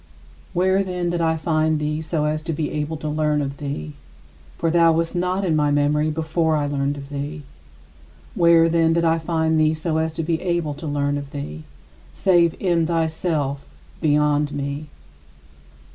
Where, 0.53 0.83
then, 0.83 1.11
did 1.11 1.21
I 1.21 1.37
find 1.37 1.77
thee 1.77 2.01
so 2.01 2.25
as 2.25 2.41
to 2.41 2.53
be 2.53 2.71
able 2.71 2.97
to 2.97 3.07
learn 3.07 3.39
of 3.39 3.57
thee? 3.57 3.93
For 4.57 4.71
thou 4.71 4.93
wast 4.93 5.15
not 5.15 5.45
in 5.45 5.55
my 5.55 5.69
memory 5.69 6.09
before 6.09 6.55
I 6.55 6.65
learned 6.65 6.97
of 6.97 7.09
thee. 7.09 7.43
Where, 8.33 8.67
then, 8.67 8.93
did 8.93 9.05
I 9.05 9.19
find 9.19 9.59
thee 9.59 9.75
so 9.75 9.97
as 9.97 10.11
to 10.13 10.23
be 10.23 10.41
able 10.41 10.73
to 10.73 10.87
learn 10.87 11.19
of 11.19 11.29
thee 11.29 11.65
save 12.15 12.55
in 12.59 12.87
thyself 12.87 13.67
beyond 14.01 14.51
me. 14.51 14.87